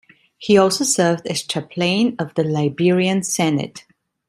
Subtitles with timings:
[0.39, 3.85] He also served as Chaplain of the Liberian Senate.